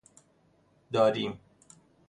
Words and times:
داریم 0.91 1.39